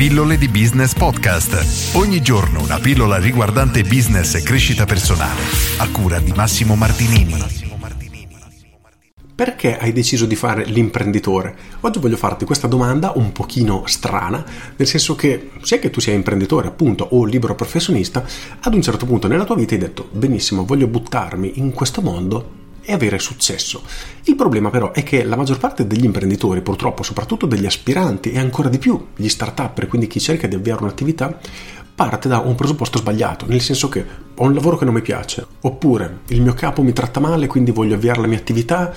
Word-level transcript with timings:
Pillole 0.00 0.38
di 0.38 0.48
Business 0.48 0.94
Podcast. 0.94 1.94
Ogni 1.94 2.22
giorno 2.22 2.62
una 2.62 2.78
pillola 2.78 3.18
riguardante 3.18 3.82
business 3.82 4.34
e 4.34 4.42
crescita 4.42 4.86
personale. 4.86 5.42
A 5.76 5.90
cura 5.90 6.18
di 6.20 6.32
Massimo 6.32 6.74
Martinini. 6.74 7.34
Perché 9.34 9.76
hai 9.76 9.92
deciso 9.92 10.24
di 10.24 10.36
fare 10.36 10.64
l'imprenditore? 10.64 11.54
Oggi 11.80 11.98
voglio 11.98 12.16
farti 12.16 12.46
questa 12.46 12.66
domanda 12.66 13.12
un 13.16 13.32
pochino 13.32 13.82
strana, 13.84 14.42
nel 14.74 14.88
senso 14.88 15.14
che 15.14 15.50
sia 15.60 15.78
che 15.78 15.90
tu 15.90 16.00
sia 16.00 16.14
imprenditore 16.14 16.68
appunto 16.68 17.06
o 17.10 17.26
libero 17.26 17.54
professionista, 17.54 18.24
ad 18.58 18.72
un 18.72 18.80
certo 18.80 19.04
punto 19.04 19.28
nella 19.28 19.44
tua 19.44 19.56
vita 19.56 19.74
hai 19.74 19.80
detto 19.80 20.08
benissimo, 20.10 20.64
voglio 20.64 20.86
buttarmi 20.86 21.58
in 21.58 21.72
questo 21.72 22.00
mondo 22.00 22.59
e 22.82 22.92
avere 22.92 23.18
successo. 23.18 23.82
Il 24.24 24.36
problema 24.36 24.70
però 24.70 24.92
è 24.92 25.02
che 25.02 25.24
la 25.24 25.36
maggior 25.36 25.58
parte 25.58 25.86
degli 25.86 26.04
imprenditori, 26.04 26.60
purtroppo 26.60 27.02
soprattutto 27.02 27.46
degli 27.46 27.66
aspiranti 27.66 28.32
e 28.32 28.38
ancora 28.38 28.68
di 28.68 28.78
più 28.78 29.08
gli 29.16 29.28
start-up, 29.28 29.86
quindi 29.86 30.06
chi 30.06 30.20
cerca 30.20 30.46
di 30.46 30.54
avviare 30.54 30.82
un'attività, 30.82 31.38
parte 31.94 32.28
da 32.28 32.38
un 32.38 32.54
presupposto 32.54 32.98
sbagliato, 32.98 33.44
nel 33.46 33.60
senso 33.60 33.88
che 33.90 34.04
ho 34.34 34.44
un 34.44 34.54
lavoro 34.54 34.78
che 34.78 34.86
non 34.86 34.94
mi 34.94 35.02
piace, 35.02 35.46
oppure 35.60 36.20
il 36.28 36.40
mio 36.40 36.54
capo 36.54 36.82
mi 36.82 36.94
tratta 36.94 37.20
male, 37.20 37.46
quindi 37.46 37.72
voglio 37.72 37.94
avviare 37.94 38.22
la 38.22 38.26
mia 38.26 38.38
attività 38.38 38.90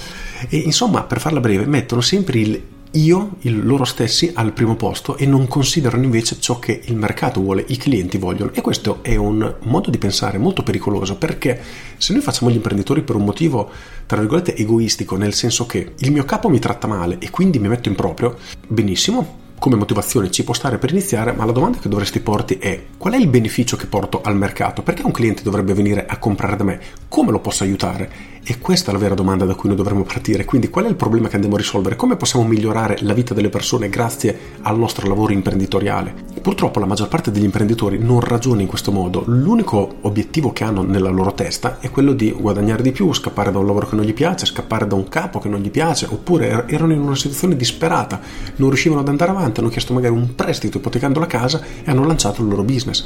e 0.47 0.57
insomma, 0.57 1.03
per 1.03 1.19
farla 1.19 1.41
breve, 1.41 1.65
mettono 1.65 1.99
sempre 1.99 2.39
il 2.39 2.61
io, 2.93 3.37
il, 3.41 3.65
loro 3.65 3.85
stessi, 3.85 4.31
al 4.33 4.53
primo 4.53 4.75
posto 4.75 5.17
e 5.17 5.25
non 5.25 5.47
considerano 5.47 6.03
invece 6.03 6.39
ciò 6.39 6.59
che 6.59 6.81
il 6.85 6.95
mercato 6.95 7.41
vuole, 7.41 7.63
i 7.67 7.77
clienti 7.77 8.17
vogliono. 8.17 8.51
E 8.53 8.61
questo 8.61 8.99
è 9.01 9.15
un 9.15 9.55
modo 9.61 9.89
di 9.89 9.97
pensare 9.97 10.37
molto 10.37 10.63
pericoloso 10.63 11.15
perché 11.15 11.61
se 11.97 12.13
noi 12.13 12.21
facciamo 12.21 12.51
gli 12.51 12.55
imprenditori 12.55 13.01
per 13.01 13.15
un 13.15 13.25
motivo, 13.25 13.69
tra 14.05 14.19
virgolette, 14.19 14.55
egoistico, 14.55 15.15
nel 15.15 15.33
senso 15.33 15.65
che 15.65 15.93
il 15.97 16.11
mio 16.11 16.25
capo 16.25 16.49
mi 16.49 16.59
tratta 16.59 16.87
male 16.87 17.17
e 17.19 17.29
quindi 17.29 17.59
mi 17.59 17.67
metto 17.67 17.89
in 17.89 17.95
proprio, 17.95 18.37
benissimo, 18.67 19.41
come 19.63 19.75
motivazione 19.77 20.29
ci 20.29 20.43
può 20.43 20.53
stare 20.53 20.77
per 20.77 20.91
iniziare, 20.91 21.31
ma 21.31 21.45
la 21.45 21.53
domanda 21.53 21.77
che 21.77 21.87
dovresti 21.87 22.19
porti 22.19 22.57
è 22.57 22.83
qual 22.97 23.13
è 23.13 23.17
il 23.17 23.27
beneficio 23.27 23.77
che 23.77 23.85
porto 23.85 24.21
al 24.21 24.35
mercato? 24.35 24.83
Perché 24.83 25.03
un 25.05 25.11
cliente 25.11 25.41
dovrebbe 25.41 25.73
venire 25.73 26.05
a 26.05 26.17
comprare 26.17 26.57
da 26.57 26.65
me? 26.65 26.81
Come 27.07 27.31
lo 27.31 27.39
posso 27.39 27.63
aiutare? 27.63 28.32
E 28.45 28.59
questa 28.59 28.89
è 28.89 28.93
la 28.93 28.99
vera 28.99 29.15
domanda 29.15 29.45
da 29.45 29.55
cui 29.55 29.69
noi 29.69 29.77
dovremmo 29.77 30.03
partire. 30.03 30.43
Quindi 30.43 30.69
qual 30.69 30.83
è 30.83 30.89
il 30.89 30.95
problema 30.95 31.29
che 31.29 31.35
andiamo 31.35 31.55
a 31.55 31.59
risolvere? 31.59 31.95
Come 31.95 32.17
possiamo 32.17 32.45
migliorare 32.45 32.97
la 32.99 33.13
vita 33.13 33.33
delle 33.33 33.47
persone 33.47 33.87
grazie 33.87 34.37
al 34.63 34.77
nostro 34.77 35.07
lavoro 35.07 35.31
imprenditoriale? 35.31 36.13
Purtroppo 36.41 36.81
la 36.81 36.85
maggior 36.85 37.07
parte 37.07 37.31
degli 37.31 37.45
imprenditori 37.45 37.99
non 37.99 38.19
ragiona 38.19 38.61
in 38.61 38.67
questo 38.67 38.91
modo. 38.91 39.23
L'unico 39.27 39.95
obiettivo 40.01 40.51
che 40.51 40.65
hanno 40.65 40.81
nella 40.81 41.07
loro 41.07 41.33
testa 41.33 41.79
è 41.79 41.89
quello 41.89 42.11
di 42.11 42.33
guadagnare 42.33 42.83
di 42.83 42.91
più, 42.91 43.13
scappare 43.13 43.49
da 43.49 43.59
un 43.59 43.65
lavoro 43.65 43.87
che 43.87 43.95
non 43.95 44.03
gli 44.03 44.13
piace, 44.13 44.45
scappare 44.45 44.87
da 44.87 44.95
un 44.95 45.07
capo 45.07 45.39
che 45.39 45.47
non 45.47 45.61
gli 45.61 45.71
piace, 45.71 46.05
oppure 46.09 46.49
er-, 46.49 46.65
erano 46.67 46.91
in 46.91 46.99
una 46.99 47.15
situazione 47.15 47.55
disperata, 47.55 48.19
non 48.57 48.67
riuscivano 48.67 48.99
ad 48.99 49.07
andare 49.07 49.31
avanti, 49.31 49.61
hanno 49.61 49.69
chiesto 49.69 49.93
magari 49.93 50.13
un 50.13 50.35
prestito 50.35 50.79
ipotecando 50.79 51.17
la 51.17 51.27
casa 51.27 51.61
e 51.81 51.89
hanno 51.89 52.05
lanciato 52.05 52.41
il 52.41 52.49
loro 52.49 52.63
business 52.63 53.05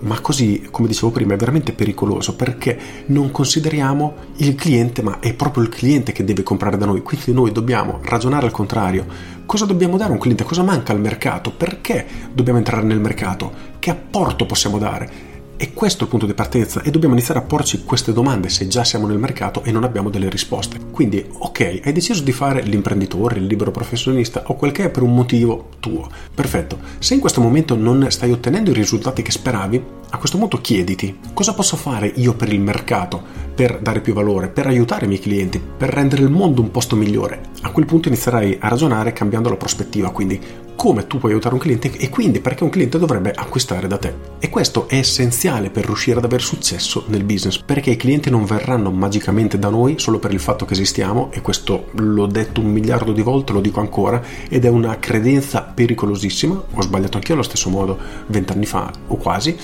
ma 0.00 0.20
così, 0.20 0.68
come 0.70 0.88
dicevo 0.88 1.10
prima, 1.10 1.34
è 1.34 1.36
veramente 1.36 1.72
pericoloso 1.72 2.34
perché 2.34 2.78
non 3.06 3.30
consideriamo 3.30 4.14
il 4.36 4.54
cliente, 4.54 5.02
ma 5.02 5.18
è 5.20 5.34
proprio 5.34 5.62
il 5.62 5.68
cliente 5.68 6.12
che 6.12 6.24
deve 6.24 6.42
comprare 6.42 6.76
da 6.76 6.86
noi. 6.86 7.02
Quindi 7.02 7.32
noi 7.32 7.52
dobbiamo 7.52 8.00
ragionare 8.02 8.46
al 8.46 8.52
contrario. 8.52 9.06
Cosa 9.46 9.66
dobbiamo 9.66 9.96
dare 9.96 10.10
a 10.10 10.14
un 10.14 10.20
cliente? 10.20 10.44
Cosa 10.44 10.62
manca 10.62 10.92
al 10.92 11.00
mercato? 11.00 11.50
Perché 11.50 12.06
dobbiamo 12.32 12.58
entrare 12.58 12.84
nel 12.84 13.00
mercato? 13.00 13.52
Che 13.78 13.90
apporto 13.90 14.46
possiamo 14.46 14.78
dare? 14.78 15.29
E 15.62 15.74
questo 15.74 16.00
è 16.00 16.02
il 16.04 16.08
punto 16.08 16.24
di 16.24 16.32
partenza 16.32 16.80
e 16.80 16.90
dobbiamo 16.90 17.12
iniziare 17.12 17.40
a 17.40 17.42
porci 17.42 17.84
queste 17.84 18.14
domande 18.14 18.48
se 18.48 18.66
già 18.66 18.82
siamo 18.82 19.06
nel 19.06 19.18
mercato 19.18 19.62
e 19.62 19.70
non 19.70 19.84
abbiamo 19.84 20.08
delle 20.08 20.30
risposte. 20.30 20.78
Quindi, 20.90 21.22
ok, 21.30 21.82
hai 21.84 21.92
deciso 21.92 22.22
di 22.22 22.32
fare 22.32 22.62
l'imprenditore, 22.62 23.36
il 23.40 23.44
libero 23.44 23.70
professionista 23.70 24.44
o 24.46 24.56
quel 24.56 24.72
che 24.72 24.84
è 24.84 24.88
per 24.88 25.02
un 25.02 25.14
motivo 25.14 25.68
tuo. 25.78 26.08
Perfetto. 26.34 26.78
Se 26.98 27.12
in 27.12 27.20
questo 27.20 27.42
momento 27.42 27.76
non 27.76 28.06
stai 28.08 28.32
ottenendo 28.32 28.70
i 28.70 28.72
risultati 28.72 29.20
che 29.20 29.32
speravi, 29.32 29.84
a 30.08 30.16
questo 30.16 30.38
punto 30.38 30.62
chiediti 30.62 31.18
cosa 31.34 31.52
posso 31.52 31.76
fare 31.76 32.10
io 32.16 32.32
per 32.32 32.50
il 32.50 32.60
mercato, 32.60 33.22
per 33.54 33.80
dare 33.80 34.00
più 34.00 34.14
valore, 34.14 34.48
per 34.48 34.66
aiutare 34.66 35.04
i 35.04 35.08
miei 35.08 35.20
clienti, 35.20 35.60
per 35.60 35.90
rendere 35.90 36.22
il 36.22 36.30
mondo 36.30 36.62
un 36.62 36.70
posto 36.70 36.96
migliore. 36.96 37.42
A 37.60 37.70
quel 37.70 37.84
punto 37.84 38.08
inizierai 38.08 38.56
a 38.58 38.68
ragionare 38.68 39.12
cambiando 39.12 39.50
la 39.50 39.56
prospettiva, 39.56 40.10
quindi 40.10 40.40
come 40.80 41.06
tu 41.06 41.18
puoi 41.18 41.32
aiutare 41.32 41.52
un 41.52 41.60
cliente 41.60 41.90
e 41.94 42.08
quindi 42.08 42.40
perché 42.40 42.64
un 42.64 42.70
cliente 42.70 42.98
dovrebbe 42.98 43.32
acquistare 43.32 43.86
da 43.86 43.98
te. 43.98 44.14
E 44.38 44.48
questo 44.48 44.88
è 44.88 44.94
essenziale 44.94 45.68
per 45.68 45.84
riuscire 45.84 46.16
ad 46.16 46.24
avere 46.24 46.42
successo 46.42 47.04
nel 47.08 47.22
business, 47.22 47.58
perché 47.58 47.90
i 47.90 47.96
clienti 47.96 48.30
non 48.30 48.46
verranno 48.46 48.90
magicamente 48.90 49.58
da 49.58 49.68
noi 49.68 49.98
solo 49.98 50.18
per 50.18 50.32
il 50.32 50.40
fatto 50.40 50.64
che 50.64 50.72
esistiamo, 50.72 51.30
e 51.32 51.42
questo 51.42 51.88
l'ho 51.96 52.24
detto 52.24 52.62
un 52.62 52.68
miliardo 52.68 53.12
di 53.12 53.20
volte, 53.20 53.52
lo 53.52 53.60
dico 53.60 53.80
ancora, 53.80 54.22
ed 54.48 54.64
è 54.64 54.68
una 54.68 54.98
credenza 54.98 55.60
pericolosissima, 55.60 56.64
ho 56.72 56.80
sbagliato 56.80 57.18
anch'io 57.18 57.34
allo 57.34 57.42
stesso 57.42 57.68
modo 57.68 57.98
vent'anni 58.28 58.64
fa 58.64 58.90
o 59.08 59.16
quasi, 59.16 59.54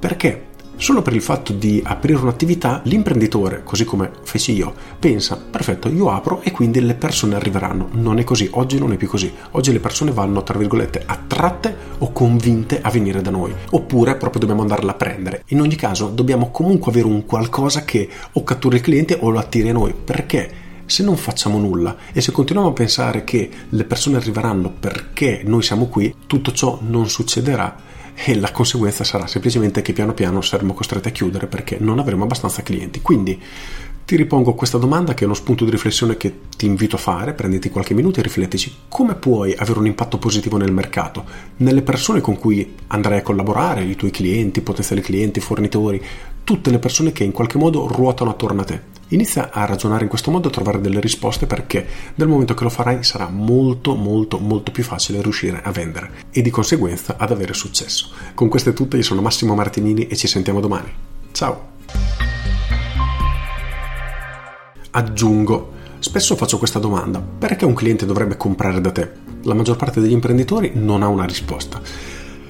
perché 0.00 0.47
Solo 0.80 1.02
per 1.02 1.12
il 1.12 1.22
fatto 1.22 1.52
di 1.52 1.82
aprire 1.84 2.20
un'attività, 2.20 2.80
l'imprenditore, 2.84 3.62
così 3.64 3.84
come 3.84 4.12
feci 4.22 4.52
io, 4.52 4.72
pensa, 4.96 5.36
perfetto, 5.36 5.88
io 5.88 6.08
apro 6.08 6.40
e 6.40 6.52
quindi 6.52 6.80
le 6.80 6.94
persone 6.94 7.34
arriveranno. 7.34 7.88
Non 7.94 8.20
è 8.20 8.24
così, 8.24 8.48
oggi 8.52 8.78
non 8.78 8.92
è 8.92 8.96
più 8.96 9.08
così. 9.08 9.30
Oggi 9.50 9.72
le 9.72 9.80
persone 9.80 10.12
vanno, 10.12 10.44
tra 10.44 10.56
virgolette, 10.56 11.02
attratte 11.04 11.76
o 11.98 12.12
convinte 12.12 12.80
a 12.80 12.90
venire 12.90 13.20
da 13.20 13.30
noi. 13.30 13.52
Oppure 13.70 14.14
proprio 14.14 14.38
dobbiamo 14.38 14.62
andarla 14.62 14.92
a 14.92 14.94
prendere. 14.94 15.42
In 15.48 15.60
ogni 15.60 15.74
caso 15.74 16.10
dobbiamo 16.10 16.52
comunque 16.52 16.92
avere 16.92 17.08
un 17.08 17.26
qualcosa 17.26 17.84
che 17.84 18.08
o 18.34 18.44
cattura 18.44 18.76
il 18.76 18.82
cliente 18.82 19.18
o 19.20 19.30
lo 19.30 19.40
attiri 19.40 19.70
a 19.70 19.72
noi. 19.72 19.92
Perché? 19.92 20.66
Se 20.88 21.02
non 21.02 21.18
facciamo 21.18 21.58
nulla 21.58 21.96
e 22.12 22.22
se 22.22 22.32
continuiamo 22.32 22.70
a 22.70 22.74
pensare 22.74 23.22
che 23.22 23.50
le 23.68 23.84
persone 23.84 24.16
arriveranno 24.16 24.70
perché 24.70 25.42
noi 25.44 25.62
siamo 25.62 25.86
qui, 25.86 26.14
tutto 26.26 26.50
ciò 26.52 26.78
non 26.80 27.08
succederà 27.10 27.76
e 28.14 28.34
la 28.34 28.50
conseguenza 28.50 29.04
sarà 29.04 29.26
semplicemente 29.26 29.82
che 29.82 29.92
piano 29.92 30.14
piano 30.14 30.40
saremo 30.40 30.72
costretti 30.72 31.08
a 31.08 31.12
chiudere 31.12 31.46
perché 31.46 31.76
non 31.78 31.98
avremo 31.98 32.24
abbastanza 32.24 32.62
clienti. 32.62 33.02
Quindi 33.02 33.38
ti 34.06 34.16
ripongo 34.16 34.54
questa 34.54 34.78
domanda 34.78 35.12
che 35.12 35.24
è 35.24 35.26
uno 35.26 35.34
spunto 35.34 35.66
di 35.66 35.70
riflessione 35.70 36.16
che 36.16 36.34
ti 36.56 36.64
invito 36.64 36.96
a 36.96 36.98
fare, 36.98 37.34
prenditi 37.34 37.68
qualche 37.68 37.92
minuto 37.92 38.18
e 38.18 38.22
riflettici. 38.22 38.74
Come 38.88 39.14
puoi 39.14 39.54
avere 39.54 39.78
un 39.78 39.86
impatto 39.86 40.16
positivo 40.16 40.56
nel 40.56 40.72
mercato, 40.72 41.24
nelle 41.58 41.82
persone 41.82 42.22
con 42.22 42.38
cui 42.38 42.74
andrai 42.86 43.18
a 43.18 43.22
collaborare, 43.22 43.84
i 43.84 43.94
tuoi 43.94 44.10
clienti, 44.10 44.62
potenziali 44.62 45.02
clienti, 45.02 45.40
fornitori, 45.40 46.02
tutte 46.42 46.70
le 46.70 46.78
persone 46.78 47.12
che 47.12 47.24
in 47.24 47.32
qualche 47.32 47.58
modo 47.58 47.86
ruotano 47.86 48.30
attorno 48.30 48.62
a 48.62 48.64
te. 48.64 48.96
Inizia 49.08 49.50
a 49.50 49.64
ragionare 49.64 50.02
in 50.02 50.08
questo 50.10 50.30
modo 50.30 50.48
a 50.48 50.50
trovare 50.50 50.82
delle 50.82 51.00
risposte 51.00 51.46
perché 51.46 51.86
nel 52.16 52.28
momento 52.28 52.52
che 52.52 52.64
lo 52.64 52.68
farai 52.68 53.02
sarà 53.02 53.28
molto 53.30 53.94
molto 53.94 54.38
molto 54.38 54.70
più 54.70 54.82
facile 54.82 55.22
riuscire 55.22 55.62
a 55.62 55.70
vendere 55.70 56.10
e 56.30 56.42
di 56.42 56.50
conseguenza 56.50 57.16
ad 57.16 57.30
avere 57.30 57.54
successo. 57.54 58.10
Con 58.34 58.48
queste 58.48 58.74
tutte 58.74 58.98
io 58.98 59.02
sono 59.02 59.22
Massimo 59.22 59.54
Martinini 59.54 60.08
e 60.08 60.16
ci 60.16 60.26
sentiamo 60.26 60.60
domani. 60.60 60.92
Ciao! 61.32 61.76
Aggiungo, 64.90 65.72
spesso 66.00 66.36
faccio 66.36 66.58
questa 66.58 66.78
domanda, 66.78 67.20
perché 67.20 67.64
un 67.64 67.74
cliente 67.74 68.04
dovrebbe 68.04 68.36
comprare 68.36 68.80
da 68.80 68.90
te? 68.90 69.10
La 69.44 69.54
maggior 69.54 69.76
parte 69.76 70.00
degli 70.00 70.12
imprenditori 70.12 70.72
non 70.74 71.02
ha 71.02 71.08
una 71.08 71.24
risposta 71.24 71.80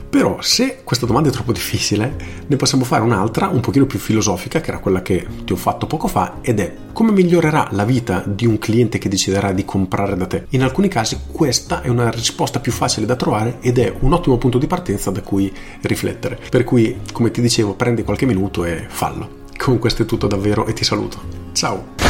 però 0.08 0.38
se 0.40 0.80
questa 0.84 1.06
domanda 1.06 1.28
è 1.28 1.32
troppo 1.32 1.52
difficile, 1.52 2.16
ne 2.46 2.56
possiamo 2.56 2.84
fare 2.84 3.02
un'altra 3.02 3.48
un 3.48 3.60
pochino 3.60 3.86
più 3.86 3.98
filosofica, 3.98 4.60
che 4.60 4.70
era 4.70 4.78
quella 4.78 5.02
che 5.02 5.26
ti 5.44 5.52
ho 5.52 5.56
fatto 5.56 5.86
poco 5.86 6.08
fa, 6.08 6.38
ed 6.40 6.60
è 6.60 6.74
come 6.92 7.12
migliorerà 7.12 7.68
la 7.72 7.84
vita 7.84 8.24
di 8.26 8.46
un 8.46 8.58
cliente 8.58 8.98
che 8.98 9.08
deciderà 9.08 9.52
di 9.52 9.64
comprare 9.64 10.16
da 10.16 10.26
te. 10.26 10.46
In 10.50 10.62
alcuni 10.62 10.88
casi 10.88 11.18
questa 11.30 11.82
è 11.82 11.88
una 11.88 12.10
risposta 12.10 12.60
più 12.60 12.72
facile 12.72 13.06
da 13.06 13.16
trovare 13.16 13.58
ed 13.60 13.78
è 13.78 13.92
un 14.00 14.12
ottimo 14.12 14.38
punto 14.38 14.58
di 14.58 14.66
partenza 14.66 15.10
da 15.10 15.22
cui 15.22 15.52
riflettere. 15.82 16.38
Per 16.48 16.64
cui, 16.64 17.00
come 17.12 17.30
ti 17.30 17.40
dicevo, 17.40 17.74
prendi 17.74 18.02
qualche 18.02 18.26
minuto 18.26 18.64
e 18.64 18.86
fallo. 18.88 19.46
Con 19.56 19.78
questo 19.78 20.02
è 20.02 20.06
tutto 20.06 20.26
davvero 20.26 20.66
e 20.66 20.72
ti 20.72 20.84
saluto. 20.84 21.20
Ciao! 21.52 22.07